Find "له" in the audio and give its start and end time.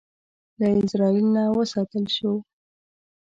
0.59-0.65